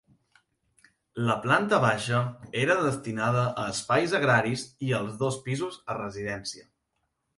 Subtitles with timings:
[1.27, 2.21] La planta baixa
[2.61, 6.67] era destinada a espais agraris i els dos pisos a residència.